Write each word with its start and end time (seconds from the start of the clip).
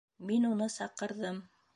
Мин 0.29 0.47
уны 0.51 0.69
саҡырҙым. 0.77 1.39